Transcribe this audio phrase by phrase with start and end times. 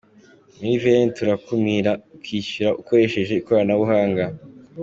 [0.59, 4.25] Muri Veni turakuramira, ukishyura ukoresheje ikoranabuhanga.